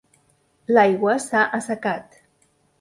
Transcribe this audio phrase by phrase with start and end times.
[0.77, 2.21] L'aigua s'ha assecat.